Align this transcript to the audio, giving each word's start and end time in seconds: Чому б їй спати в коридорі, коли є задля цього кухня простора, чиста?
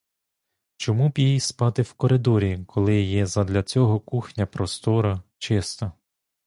Чому 0.77 1.09
б 1.09 1.17
їй 1.19 1.39
спати 1.39 1.81
в 1.81 1.93
коридорі, 1.93 2.63
коли 2.67 3.01
є 3.01 3.25
задля 3.25 3.63
цього 3.63 3.99
кухня 3.99 4.45
простора, 4.45 5.21
чиста? 5.37 5.91